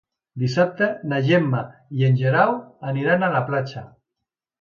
Dissabte 0.43 0.85
na 1.11 1.19
Gemma 1.27 1.59
i 1.99 2.07
en 2.07 2.17
Guerau 2.21 2.55
aniran 2.93 3.27
a 3.29 3.31
la 3.37 3.43
platja. 3.51 3.85